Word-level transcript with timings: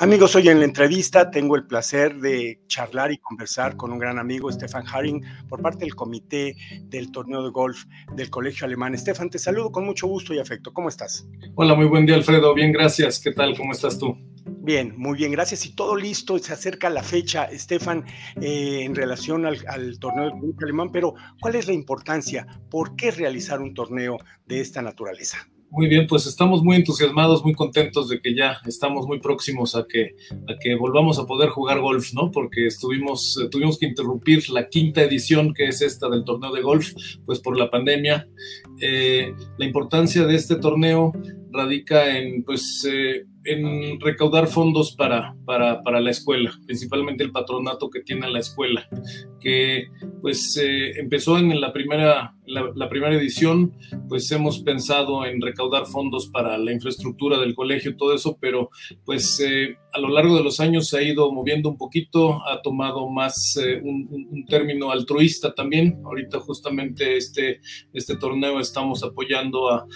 Amigos, 0.00 0.36
hoy 0.36 0.48
en 0.48 0.60
la 0.60 0.64
entrevista 0.64 1.28
tengo 1.28 1.56
el 1.56 1.66
placer 1.66 2.20
de 2.20 2.60
charlar 2.68 3.10
y 3.10 3.18
conversar 3.18 3.76
con 3.76 3.90
un 3.90 3.98
gran 3.98 4.20
amigo, 4.20 4.48
Stefan 4.52 4.84
Haring, 4.86 5.24
por 5.48 5.60
parte 5.60 5.80
del 5.80 5.96
comité 5.96 6.54
del 6.84 7.10
torneo 7.10 7.42
de 7.42 7.50
golf 7.50 7.82
del 8.14 8.30
Colegio 8.30 8.64
Alemán. 8.64 8.96
Stefan, 8.96 9.28
te 9.28 9.40
saludo 9.40 9.72
con 9.72 9.84
mucho 9.84 10.06
gusto 10.06 10.32
y 10.32 10.38
afecto. 10.38 10.72
¿Cómo 10.72 10.88
estás? 10.88 11.26
Hola, 11.56 11.74
muy 11.74 11.86
buen 11.86 12.06
día, 12.06 12.14
Alfredo. 12.14 12.54
Bien, 12.54 12.70
gracias. 12.70 13.18
¿Qué 13.18 13.32
tal? 13.32 13.56
¿Cómo 13.56 13.72
estás 13.72 13.98
tú? 13.98 14.16
Bien, 14.46 14.94
muy 14.96 15.18
bien, 15.18 15.32
gracias. 15.32 15.66
Y 15.66 15.74
todo 15.74 15.96
listo, 15.96 16.38
se 16.38 16.52
acerca 16.52 16.88
la 16.90 17.02
fecha, 17.02 17.48
Stefan, 17.52 18.04
eh, 18.40 18.82
en 18.84 18.94
relación 18.94 19.46
al, 19.46 19.58
al 19.66 19.98
torneo 19.98 20.26
del 20.26 20.38
Colegio 20.38 20.64
Alemán, 20.64 20.90
pero 20.92 21.14
¿cuál 21.40 21.56
es 21.56 21.66
la 21.66 21.72
importancia? 21.72 22.46
¿Por 22.70 22.94
qué 22.94 23.10
realizar 23.10 23.60
un 23.60 23.74
torneo 23.74 24.16
de 24.46 24.60
esta 24.60 24.80
naturaleza? 24.80 25.48
Muy 25.70 25.86
bien, 25.86 26.06
pues 26.06 26.26
estamos 26.26 26.62
muy 26.62 26.76
entusiasmados, 26.76 27.44
muy 27.44 27.52
contentos 27.52 28.08
de 28.08 28.20
que 28.20 28.34
ya 28.34 28.58
estamos 28.66 29.06
muy 29.06 29.20
próximos 29.20 29.76
a 29.76 29.86
que, 29.86 30.16
a 30.48 30.58
que 30.58 30.74
volvamos 30.74 31.18
a 31.18 31.26
poder 31.26 31.50
jugar 31.50 31.80
golf, 31.80 32.14
¿no? 32.14 32.30
Porque 32.30 32.66
estuvimos, 32.66 33.38
eh, 33.42 33.48
tuvimos 33.50 33.78
que 33.78 33.86
interrumpir 33.86 34.48
la 34.48 34.68
quinta 34.68 35.02
edición, 35.02 35.52
que 35.52 35.66
es 35.66 35.82
esta 35.82 36.08
del 36.08 36.24
torneo 36.24 36.52
de 36.52 36.62
golf, 36.62 36.94
pues 37.26 37.40
por 37.40 37.58
la 37.58 37.70
pandemia. 37.70 38.26
Eh, 38.80 39.34
la 39.58 39.66
importancia 39.66 40.24
de 40.24 40.36
este 40.36 40.56
torneo 40.56 41.12
radica 41.52 42.16
en, 42.16 42.44
pues, 42.44 42.86
eh, 42.90 43.26
en 43.44 44.00
recaudar 44.00 44.46
fondos 44.46 44.94
para, 44.94 45.34
para, 45.44 45.82
para, 45.82 46.00
la 46.00 46.10
escuela, 46.10 46.52
principalmente 46.66 47.24
el 47.24 47.32
patronato 47.32 47.88
que 47.88 48.00
tiene 48.00 48.28
la 48.30 48.40
escuela, 48.40 48.86
que 49.40 49.86
pues 50.20 50.56
eh, 50.62 50.98
empezó 50.98 51.38
en 51.38 51.58
la 51.60 51.72
primera, 51.72 52.34
la, 52.48 52.88
primera 52.88 53.14
edición, 53.14 53.72
pues 54.08 54.30
hemos 54.32 54.60
pensado 54.60 55.24
en 55.24 55.40
recaudar 55.40 55.86
fondos 55.86 56.28
para 56.28 56.56
la 56.58 56.72
infraestructura 56.72 57.38
del 57.38 57.54
colegio, 57.54 57.96
todo 57.96 58.14
eso, 58.14 58.38
pero 58.40 58.70
pues 59.04 59.40
eh, 59.40 59.76
a 59.92 60.00
lo 60.00 60.08
largo 60.08 60.36
de 60.36 60.42
los 60.42 60.60
años 60.60 60.88
se 60.88 60.98
ha 60.98 61.02
ido 61.02 61.30
moviendo 61.32 61.68
un 61.68 61.76
poquito, 61.76 62.46
ha 62.46 62.60
tomado 62.62 63.08
más 63.08 63.56
eh, 63.56 63.80
un, 63.82 64.46
término 64.48 64.90
altruista 64.90 65.54
también. 65.54 66.00
Ahorita 66.04 66.40
justamente 66.40 67.16
este, 67.16 67.60
este 67.92 68.16
torneo 68.16 68.60
estamos 68.60 69.02
apoyando 69.02 69.70
a, 69.70 69.86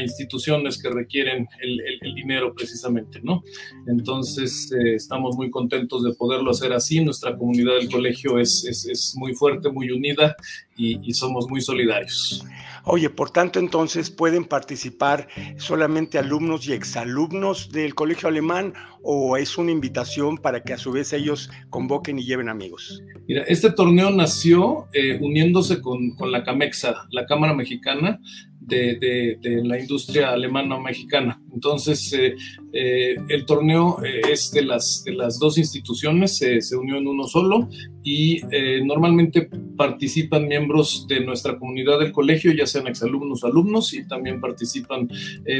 instituciones 0.00 0.80
que 0.80 0.88
requieren 0.88 1.46
el 1.60 2.14
dinero 2.14 2.54
precisamente 2.54 3.20
¿no? 3.22 3.42
Entonces, 3.86 4.70
eh, 4.72 4.94
estamos 4.94 5.36
muy 5.36 5.50
contentos 5.50 6.02
de 6.02 6.14
poderlo 6.14 6.50
hacer 6.50 6.72
así. 6.72 7.02
Nuestra 7.02 7.36
comunidad 7.36 7.74
del 7.74 7.90
colegio 7.90 8.38
es, 8.38 8.64
es, 8.64 8.86
es 8.86 9.14
muy 9.16 9.34
fuerte, 9.34 9.70
muy 9.70 9.90
unida 9.90 10.36
y, 10.78 10.98
y, 11.02 11.12
somos 11.12 11.48
muy 11.50 11.60
solidarios. 11.60 12.46
Oye, 12.84 13.10
por 13.10 13.30
tanto, 13.30 13.58
entonces, 13.58 14.10
¿pueden 14.10 14.46
participar 14.46 15.28
solamente 15.58 16.18
alumnos 16.18 16.66
y 16.66 16.72
exalumnos 16.72 17.70
del 17.70 17.94
colegio 17.94 18.28
alemán 18.28 18.72
o 19.02 19.36
es 19.36 19.58
una 19.58 19.72
invitación 19.72 20.38
para 20.38 20.62
que 20.62 20.72
a 20.72 20.78
su 20.78 20.92
vez 20.92 21.12
ellos 21.12 21.50
convoquen 21.68 22.18
y 22.18 22.24
lleven 22.24 22.48
amigos? 22.48 23.02
Mira, 23.26 23.42
este 23.42 23.70
torneo 23.72 24.10
nació 24.10 24.86
eh, 24.94 25.18
uniéndose 25.20 25.82
con, 25.82 26.16
con 26.16 26.32
la 26.32 26.44
CAMEXA, 26.44 27.08
la 27.10 27.26
Cámara 27.26 27.52
Mexicana, 27.52 28.20
de, 28.68 29.38
la 29.64 29.78
industria 29.78 30.30
alemana 30.30 30.78
mexicana. 30.78 31.40
Entonces, 31.52 32.12
eh, 32.12 32.36
eh, 32.72 33.16
el 33.28 33.46
torneo 33.46 33.98
eh, 34.04 34.20
es 34.30 34.52
de 34.52 34.62
las, 34.62 35.02
de 35.04 35.12
las 35.14 35.38
dos 35.38 35.58
instituciones, 35.58 36.36
se 36.38 36.76
unió 36.76 36.98
en 36.98 37.06
uno 37.06 37.24
solo 37.24 37.68
y 38.04 38.40
normalmente 38.84 39.50
participan 39.76 40.48
miembros 40.48 41.06
de 41.08 41.20
nuestra 41.20 41.58
comunidad 41.58 41.98
del 41.98 42.12
colegio, 42.12 42.52
ya 42.52 42.66
sean 42.66 42.86
exalumnos 42.86 43.44
o 43.44 43.48
alumnos, 43.48 43.92
y 43.92 44.06
también 44.06 44.40
participan 44.40 45.08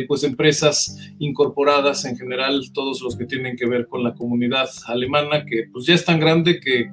pues 0.07 0.25
empresas 0.25 0.97
incorporadas 1.19 2.07
en 2.07 2.17
general, 2.17 2.63
todos 2.73 3.03
los 3.03 3.17
que 3.17 3.27
tienen 3.27 3.55
que 3.55 3.67
ver 3.67 3.87
con 3.87 4.03
la 4.03 4.15
comunidad 4.15 4.69
alemana, 4.87 5.45
que 5.45 5.65
pues 5.71 5.85
ya 5.85 5.95
es 5.95 6.07
tan 6.07 6.21
grande 6.21 6.59
que, 6.59 6.89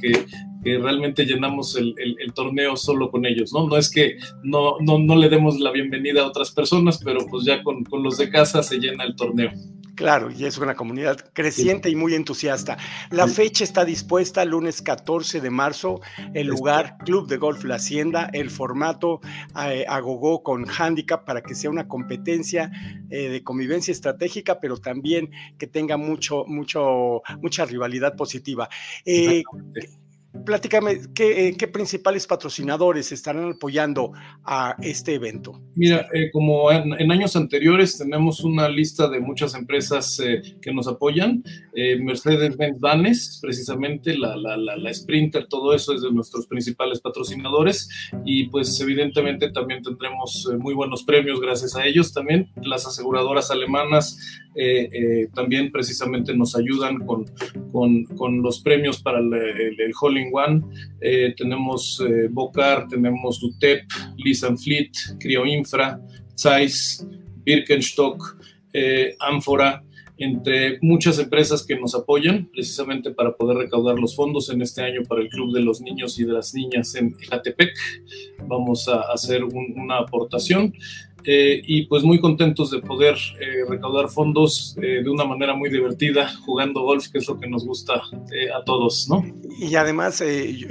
que 0.66 0.80
realmente 0.80 1.26
llenamos 1.26 1.76
el, 1.76 1.94
el, 2.00 2.18
el, 2.20 2.34
torneo 2.34 2.76
solo 2.76 3.12
con 3.12 3.24
ellos, 3.28 3.54
¿no? 3.54 3.68
No 3.68 3.78
es 3.78 3.92
que 3.92 4.18
no, 4.42 4.80
no, 4.80 4.98
no 4.98 5.16
le 5.16 5.30
demos 5.30 5.60
la 5.60 5.72
bienvenida 5.72 6.24
a 6.24 6.26
otras 6.26 6.50
personas, 6.50 7.00
pero 7.04 7.28
pues 7.28 7.46
ya 7.46 7.62
con, 7.64 7.84
con 7.84 8.02
los 8.02 8.18
de 8.18 8.32
casa 8.32 8.64
se 8.64 8.80
llena 8.80 9.04
el 9.04 9.16
torneo. 9.16 9.52
Claro, 9.94 10.30
y 10.30 10.44
es 10.46 10.58
una 10.58 10.76
comunidad 10.76 11.18
creciente 11.34 11.88
sí. 11.88 11.94
y 11.94 11.96
muy 11.96 12.16
entusiasta. 12.16 12.78
La 13.12 13.28
sí. 13.28 13.36
fecha 13.36 13.64
está 13.64 13.86
dispuesta 13.86 14.44
lunes 14.44 14.82
14 14.82 15.40
de 15.40 15.50
marzo, 15.52 16.02
el 16.34 16.48
lugar 16.48 16.98
Club 17.06 17.28
de 17.28 17.38
Golf 17.38 17.64
La 17.64 17.76
Hacienda, 17.76 18.30
el 18.34 18.50
formato 18.50 19.22
eh, 19.68 19.86
agogó 19.88 20.44
con 20.44 20.66
handicap 20.68 21.26
para 21.26 21.42
que 21.42 21.54
sea 21.54 21.70
una 21.70 21.88
competencia 21.88 22.72
eh, 23.10 23.30
de 23.30 23.44
convivencia 23.44 23.92
estratégica, 23.92 24.60
pero 24.60 24.78
también 24.78 25.30
que 25.60 25.68
tenga 25.68 25.96
mucho, 25.96 26.44
mucho, 26.46 27.22
mucha 27.40 27.66
rivalidad 27.66 28.16
positiva. 28.16 28.68
Eh, 29.06 29.44
platícame, 30.46 31.00
¿qué, 31.14 31.48
eh, 31.48 31.56
¿qué, 31.58 31.68
principales 31.68 32.28
patrocinadores 32.28 33.12
estarán 33.12 33.52
apoyando 33.52 34.14
a 34.44 34.76
este 34.82 35.16
evento? 35.16 35.62
Mira, 35.76 36.08
eh, 36.14 36.30
como 36.32 36.72
en, 36.72 37.12
años 37.12 37.36
anteriores 37.36 37.98
tenemos 37.98 38.42
una 38.42 38.68
lista 38.70 39.08
de 39.08 39.20
muchas 39.20 39.56
empresas 39.56 40.20
eh, 40.20 40.42
que 40.62 40.74
nos 40.74 40.88
apoyan. 40.88 41.44
Mercedes-Benz 41.76 43.40
precisamente, 43.42 44.18
la, 44.18 44.36
la, 44.36 44.58
la, 44.58 44.78
la, 44.78 44.94
Sprinter, 44.94 45.48
todo 45.48 45.74
eso 45.74 45.94
es 45.94 46.02
de 46.02 46.12
nuestros 46.12 46.48
principales 46.48 47.00
patrocinadores. 47.00 47.90
Y 48.26 48.48
pues 48.50 48.80
evidentemente 48.80 49.52
también 49.52 49.82
tendremos 49.82 50.50
muy 50.60 50.74
buenos 50.74 51.04
premios 51.04 51.40
gracias 51.42 51.76
a 51.76 51.86
ellos 51.86 52.14
también. 52.14 52.50
Las 52.64 52.86
aseguradoras 52.86 53.52
alemanas 53.52 54.18
eh, 54.56 55.28
también 55.34 55.72
precisamente 55.72 56.36
nos 56.36 56.56
ayudan 56.56 57.06
con, 57.06 57.26
con, 57.72 58.06
con 58.06 58.42
los 58.42 58.62
premios 58.62 59.02
para 59.02 59.20
el, 59.20 59.34
el, 59.34 59.82
el 59.82 59.92
Holling 60.00 60.32
One, 60.34 60.62
eh, 61.02 61.34
tenemos 61.36 62.02
eh, 62.08 62.28
Bocar, 62.30 62.88
tenemos 62.88 63.44
UTEP, 63.44 63.84
Lisan 64.18 64.58
Fleet, 64.58 64.92
Crioinfra, 65.20 66.00
Zeiss, 66.36 67.06
Birkenstock, 67.44 68.38
eh, 68.74 69.16
Ánfora, 69.20 69.84
entre 70.18 70.80
muchas 70.82 71.20
empresas 71.20 71.66
que 71.66 71.76
nos 71.76 71.94
apoyan 71.94 72.50
precisamente 72.52 73.12
para 73.12 73.36
poder 73.36 73.58
recaudar 73.58 74.00
los 74.00 74.16
fondos 74.16 74.50
en 74.50 74.62
este 74.62 74.82
año 74.82 75.02
para 75.08 75.22
el 75.22 75.30
Club 75.30 75.54
de 75.54 75.60
los 75.62 75.82
Niños 75.82 76.18
y 76.20 76.24
de 76.24 76.34
las 76.34 76.54
Niñas 76.54 76.96
en 76.96 77.16
Ecatepec. 77.20 77.74
Vamos 78.48 78.88
a 78.88 79.02
hacer 79.12 79.44
un, 79.44 79.74
una 79.78 79.98
aportación. 79.98 80.74
Eh, 81.26 81.62
y 81.66 81.88
pues 81.88 82.04
muy 82.04 82.20
contentos 82.20 82.72
de 82.72 82.80
poder 82.80 83.16
eh, 83.40 83.66
recaudar 83.68 84.10
fondos 84.10 84.76
eh, 84.82 85.02
de 85.04 85.10
una 85.10 85.26
manera 85.26 85.56
muy 85.56 85.70
divertida, 85.70 86.32
jugando 86.46 86.82
golf, 86.82 87.08
que 87.08 87.18
es 87.18 87.28
lo 87.28 87.40
que 87.40 87.48
nos 87.48 87.66
gusta 87.66 88.02
eh, 88.32 88.52
a 88.52 88.64
todos, 88.64 89.08
¿no? 89.10 89.26
Y 89.60 89.76
además 89.76 90.24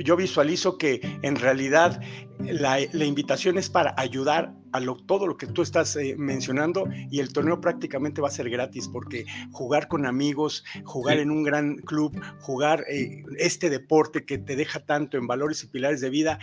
yo 0.04 0.16
visualizo 0.16 0.78
que 0.78 1.00
en 1.22 1.36
realidad 1.36 2.00
la, 2.38 2.78
la 2.92 3.04
invitación 3.04 3.58
es 3.58 3.68
para 3.68 3.94
ayudar 3.96 4.54
a 4.74 4.80
lo, 4.80 4.96
todo 4.96 5.28
lo 5.28 5.36
que 5.36 5.46
tú 5.46 5.62
estás 5.62 5.94
eh, 5.94 6.16
mencionando 6.18 6.88
y 7.08 7.20
el 7.20 7.32
torneo 7.32 7.60
prácticamente 7.60 8.20
va 8.20 8.26
a 8.26 8.32
ser 8.32 8.50
gratis 8.50 8.88
porque 8.88 9.24
jugar 9.52 9.86
con 9.86 10.04
amigos, 10.04 10.64
jugar 10.82 11.16
sí. 11.16 11.22
en 11.22 11.30
un 11.30 11.44
gran 11.44 11.76
club, 11.76 12.20
jugar 12.40 12.84
eh, 12.90 13.22
este 13.38 13.70
deporte 13.70 14.24
que 14.24 14.36
te 14.36 14.56
deja 14.56 14.80
tanto 14.84 15.16
en 15.16 15.28
valores 15.28 15.62
y 15.62 15.68
pilares 15.68 16.00
de 16.00 16.10
vida, 16.10 16.40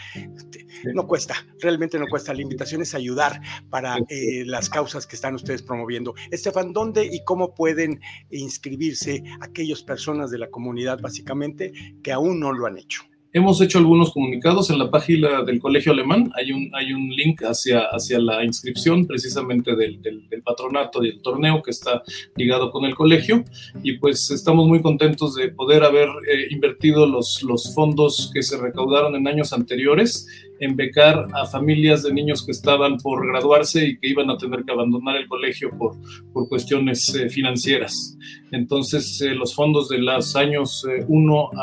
te, 0.49 0.59
sí. 0.59 0.67
no 0.93 1.07
cuesta, 1.07 1.45
realmente 1.59 1.99
no 1.99 2.07
cuesta. 2.07 2.33
La 2.33 2.41
invitación 2.41 2.81
es 2.81 2.95
ayudar 2.95 3.41
para 3.69 3.97
eh, 4.07 4.45
las 4.45 4.69
causas 4.69 5.05
que 5.05 5.17
están 5.17 5.35
ustedes 5.35 5.61
promoviendo. 5.61 6.15
Estefan, 6.31 6.71
¿dónde 6.71 7.05
y 7.05 7.25
cómo 7.25 7.53
pueden 7.53 7.99
inscribirse 8.29 9.23
aquellas 9.41 9.83
personas 9.83 10.31
de 10.31 10.37
la 10.37 10.49
comunidad 10.49 11.01
básicamente 11.01 11.73
que 12.01 12.13
aún 12.13 12.39
no 12.39 12.53
lo 12.53 12.65
han 12.65 12.77
hecho? 12.77 13.10
Hemos 13.33 13.61
hecho 13.61 13.77
algunos 13.77 14.11
comunicados 14.11 14.69
en 14.71 14.77
la 14.77 14.91
página 14.91 15.41
del 15.43 15.59
Colegio 15.61 15.93
Alemán. 15.93 16.31
Hay 16.35 16.51
un, 16.51 16.69
hay 16.73 16.91
un 16.91 17.07
link 17.09 17.41
hacia, 17.43 17.83
hacia 17.85 18.19
la 18.19 18.43
inscripción 18.43 19.07
precisamente 19.07 19.73
del, 19.73 20.01
del, 20.01 20.27
del 20.27 20.41
patronato 20.41 21.01
y 21.01 21.09
el 21.11 21.21
torneo 21.21 21.61
que 21.63 21.71
está 21.71 22.03
ligado 22.35 22.71
con 22.71 22.83
el 22.83 22.93
colegio. 22.93 23.45
Y 23.83 23.93
pues 23.99 24.31
estamos 24.31 24.67
muy 24.67 24.81
contentos 24.81 25.33
de 25.35 25.47
poder 25.47 25.85
haber 25.85 26.09
eh, 26.09 26.47
invertido 26.49 27.05
los, 27.05 27.41
los 27.43 27.73
fondos 27.73 28.31
que 28.33 28.43
se 28.43 28.57
recaudaron 28.57 29.15
en 29.15 29.25
años 29.25 29.53
anteriores 29.53 30.27
en 30.61 30.75
becar 30.75 31.27
a 31.33 31.45
familias 31.47 32.03
de 32.03 32.13
niños 32.13 32.45
que 32.45 32.51
estaban 32.51 32.97
por 32.97 33.27
graduarse 33.27 33.83
y 33.83 33.97
que 33.97 34.07
iban 34.07 34.29
a 34.29 34.37
tener 34.37 34.63
que 34.63 34.71
abandonar 34.71 35.17
el 35.17 35.27
colegio 35.27 35.71
por, 35.75 35.95
por 36.31 36.47
cuestiones 36.47 37.13
eh, 37.15 37.29
financieras. 37.29 38.15
Entonces, 38.51 39.19
eh, 39.21 39.33
los 39.33 39.55
fondos 39.55 39.89
de 39.89 39.97
los 39.97 40.35
años 40.35 40.85
1 41.07 41.49
eh, 41.51 41.57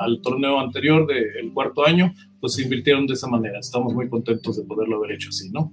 al 0.00 0.20
torneo 0.22 0.60
anterior, 0.60 1.04
del 1.06 1.48
de, 1.48 1.52
cuarto 1.52 1.84
año, 1.84 2.14
pues 2.40 2.54
se 2.54 2.62
invirtieron 2.62 3.08
de 3.08 3.14
esa 3.14 3.26
manera. 3.26 3.58
Estamos 3.58 3.92
muy 3.92 4.08
contentos 4.08 4.56
de 4.56 4.62
poderlo 4.62 4.98
haber 4.98 5.12
hecho 5.12 5.30
así, 5.30 5.50
¿no? 5.50 5.72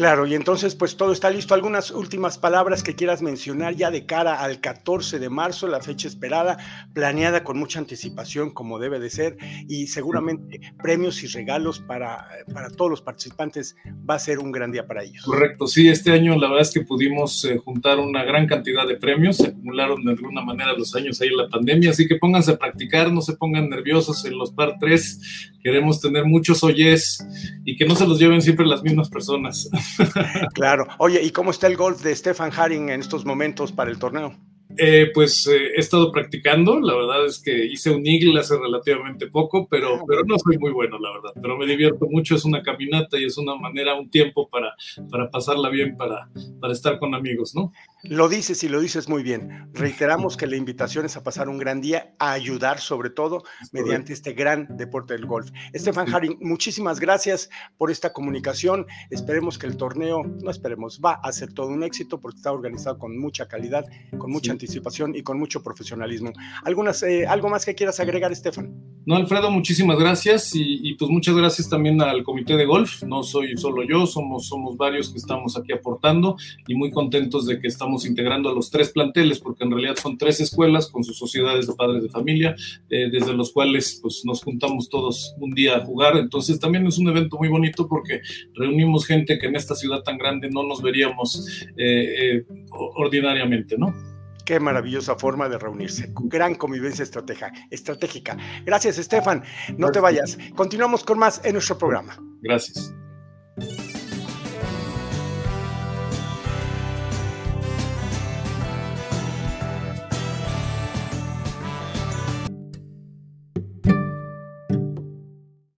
Claro, 0.00 0.26
y 0.26 0.34
entonces 0.34 0.74
pues 0.74 0.96
todo 0.96 1.12
está 1.12 1.28
listo. 1.28 1.52
¿Algunas 1.52 1.90
últimas 1.90 2.38
palabras 2.38 2.82
que 2.82 2.94
quieras 2.94 3.20
mencionar 3.20 3.74
ya 3.74 3.90
de 3.90 4.06
cara 4.06 4.40
al 4.40 4.58
14 4.58 5.18
de 5.18 5.28
marzo, 5.28 5.68
la 5.68 5.82
fecha 5.82 6.08
esperada, 6.08 6.56
planeada 6.94 7.44
con 7.44 7.58
mucha 7.58 7.80
anticipación 7.80 8.48
como 8.48 8.78
debe 8.78 8.98
de 8.98 9.10
ser 9.10 9.36
y 9.68 9.88
seguramente 9.88 10.58
premios 10.82 11.22
y 11.22 11.26
regalos 11.26 11.80
para, 11.80 12.26
para 12.50 12.70
todos 12.70 12.90
los 12.90 13.02
participantes 13.02 13.76
va 14.08 14.14
a 14.14 14.18
ser 14.18 14.38
un 14.38 14.52
gran 14.52 14.72
día 14.72 14.86
para 14.86 15.04
ellos? 15.04 15.22
Correcto, 15.22 15.66
sí, 15.66 15.86
este 15.90 16.12
año 16.12 16.34
la 16.38 16.48
verdad 16.48 16.62
es 16.62 16.72
que 16.72 16.80
pudimos 16.80 17.44
eh, 17.44 17.58
juntar 17.58 17.98
una 17.98 18.24
gran 18.24 18.46
cantidad 18.46 18.88
de 18.88 18.96
premios, 18.96 19.36
se 19.36 19.48
acumularon 19.48 20.02
de 20.02 20.12
alguna 20.12 20.40
manera 20.40 20.72
los 20.72 20.96
años 20.96 21.20
ahí 21.20 21.28
en 21.28 21.36
la 21.36 21.48
pandemia, 21.48 21.90
así 21.90 22.08
que 22.08 22.16
pónganse 22.16 22.52
a 22.52 22.58
practicar, 22.58 23.12
no 23.12 23.20
se 23.20 23.36
pongan 23.36 23.68
nerviosos 23.68 24.24
en 24.24 24.38
los 24.38 24.50
par 24.50 24.76
3, 24.80 25.59
queremos 25.62 26.00
tener 26.00 26.24
muchos 26.24 26.62
oyes 26.64 27.24
y 27.64 27.76
que 27.76 27.86
no 27.86 27.94
se 27.94 28.06
los 28.06 28.18
lleven 28.18 28.42
siempre 28.42 28.66
las 28.66 28.82
mismas 28.82 29.08
personas. 29.08 29.68
claro. 30.54 30.86
Oye, 30.98 31.22
¿y 31.22 31.30
cómo 31.30 31.50
está 31.50 31.66
el 31.66 31.76
golf 31.76 32.02
de 32.02 32.14
Stefan 32.14 32.50
Haring 32.56 32.90
en 32.90 33.00
estos 33.00 33.24
momentos 33.24 33.72
para 33.72 33.90
el 33.90 33.98
torneo? 33.98 34.34
Eh, 34.82 35.10
pues 35.12 35.46
eh, 35.46 35.72
he 35.76 35.80
estado 35.80 36.10
practicando, 36.10 36.80
la 36.80 36.96
verdad 36.96 37.26
es 37.26 37.42
que 37.42 37.66
hice 37.66 37.90
un 37.90 38.06
eagle 38.06 38.40
hace 38.40 38.56
relativamente 38.56 39.26
poco, 39.26 39.68
pero, 39.68 39.96
ah, 39.96 40.04
pero 40.08 40.24
no 40.24 40.38
soy 40.38 40.56
muy 40.56 40.72
bueno, 40.72 40.98
la 40.98 41.12
verdad, 41.12 41.32
pero 41.38 41.58
me 41.58 41.66
divierto 41.66 42.06
mucho, 42.08 42.34
es 42.34 42.46
una 42.46 42.62
caminata 42.62 43.18
y 43.18 43.26
es 43.26 43.36
una 43.36 43.56
manera, 43.56 43.94
un 43.94 44.08
tiempo 44.08 44.48
para, 44.48 44.74
para 45.10 45.30
pasarla 45.30 45.68
bien, 45.68 45.98
para, 45.98 46.30
para 46.62 46.72
estar 46.72 46.98
con 46.98 47.14
amigos, 47.14 47.54
¿no? 47.54 47.72
Lo 48.04 48.30
dices 48.30 48.64
y 48.64 48.70
lo 48.70 48.80
dices 48.80 49.06
muy 49.06 49.22
bien. 49.22 49.68
Reiteramos 49.74 50.36
que 50.38 50.46
la 50.46 50.56
invitación 50.56 51.04
es 51.04 51.14
a 51.18 51.22
pasar 51.22 51.50
un 51.50 51.58
gran 51.58 51.82
día, 51.82 52.14
a 52.18 52.32
ayudar 52.32 52.80
sobre 52.80 53.10
todo 53.10 53.42
mediante 53.72 54.14
este 54.14 54.32
gran 54.32 54.78
deporte 54.78 55.12
del 55.12 55.26
golf. 55.26 55.50
Estefan 55.74 56.08
Haring, 56.08 56.38
muchísimas 56.40 57.00
gracias 57.00 57.50
por 57.76 57.90
esta 57.90 58.14
comunicación. 58.14 58.86
Esperemos 59.10 59.58
que 59.58 59.66
el 59.66 59.76
torneo, 59.76 60.22
no 60.24 60.50
esperemos, 60.50 61.02
va 61.04 61.20
a 61.22 61.30
ser 61.32 61.52
todo 61.52 61.66
un 61.66 61.82
éxito 61.82 62.18
porque 62.18 62.38
está 62.38 62.50
organizado 62.50 62.98
con 62.98 63.18
mucha 63.18 63.46
calidad, 63.46 63.84
con 64.16 64.30
mucha 64.30 64.52
anticipación 64.52 64.69
y 65.14 65.22
con 65.22 65.38
mucho 65.38 65.62
profesionalismo. 65.62 66.32
¿Algunas, 66.64 67.02
eh, 67.02 67.26
¿Algo 67.26 67.48
más 67.48 67.64
que 67.64 67.74
quieras 67.74 68.00
agregar, 68.00 68.32
Estefan? 68.32 68.72
No, 69.06 69.16
Alfredo, 69.16 69.50
muchísimas 69.50 69.98
gracias 69.98 70.54
y, 70.54 70.80
y, 70.82 70.94
pues 70.94 71.10
muchas 71.10 71.34
gracias 71.34 71.68
también 71.68 72.00
al 72.02 72.22
comité 72.22 72.56
de 72.56 72.66
golf. 72.66 73.02
No 73.02 73.22
soy 73.22 73.56
solo 73.56 73.82
yo, 73.82 74.06
somos, 74.06 74.46
somos 74.46 74.76
varios 74.76 75.10
que 75.10 75.18
estamos 75.18 75.56
aquí 75.56 75.72
aportando 75.72 76.36
y 76.68 76.74
muy 76.74 76.90
contentos 76.90 77.46
de 77.46 77.58
que 77.58 77.66
estamos 77.68 78.04
integrando 78.04 78.50
a 78.50 78.54
los 78.54 78.70
tres 78.70 78.90
planteles, 78.90 79.40
porque 79.40 79.64
en 79.64 79.70
realidad 79.70 79.96
son 79.96 80.18
tres 80.18 80.40
escuelas 80.40 80.88
con 80.88 81.02
sus 81.02 81.16
sociedades 81.16 81.66
de 81.66 81.74
padres 81.74 82.02
de 82.02 82.08
familia, 82.10 82.54
eh, 82.90 83.08
desde 83.10 83.32
los 83.32 83.52
cuales 83.52 83.98
pues, 84.02 84.22
nos 84.24 84.42
juntamos 84.42 84.88
todos 84.88 85.34
un 85.38 85.52
día 85.52 85.76
a 85.76 85.84
jugar. 85.84 86.16
Entonces 86.16 86.60
también 86.60 86.86
es 86.86 86.98
un 86.98 87.08
evento 87.08 87.38
muy 87.38 87.48
bonito 87.48 87.88
porque 87.88 88.20
reunimos 88.54 89.06
gente 89.06 89.38
que 89.38 89.46
en 89.46 89.56
esta 89.56 89.74
ciudad 89.74 90.02
tan 90.02 90.18
grande 90.18 90.50
no 90.50 90.62
nos 90.62 90.82
veríamos 90.82 91.64
eh, 91.76 92.36
eh, 92.36 92.44
ordinariamente, 92.70 93.78
¿no? 93.78 94.09
Qué 94.50 94.58
maravillosa 94.58 95.14
forma 95.14 95.48
de 95.48 95.58
reunirse. 95.58 96.12
Gran 96.24 96.56
convivencia 96.56 97.04
estratégica. 97.04 98.36
Gracias, 98.64 98.98
Estefan. 98.98 99.44
No 99.78 99.92
te 99.92 100.00
vayas. 100.00 100.36
Continuamos 100.56 101.04
con 101.04 101.20
más 101.20 101.40
en 101.44 101.52
nuestro 101.52 101.78
programa. 101.78 102.18
Gracias. 102.42 102.92